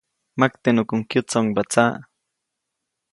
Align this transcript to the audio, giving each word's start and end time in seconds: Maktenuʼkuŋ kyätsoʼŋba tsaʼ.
Maktenuʼkuŋ 0.39 1.01
kyätsoʼŋba 1.09 1.61
tsaʼ. 1.71 1.93